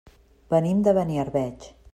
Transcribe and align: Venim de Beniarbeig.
Venim 0.53 0.81
de 0.89 0.95
Beniarbeig. 1.01 1.73